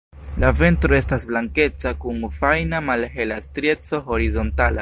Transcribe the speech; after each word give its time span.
La 0.43 0.47
ventro 0.59 0.97
estas 0.99 1.25
blankeca 1.33 1.93
kun 2.05 2.25
fajna 2.39 2.83
malhela 2.89 3.41
strieco 3.49 4.05
horizontala. 4.13 4.77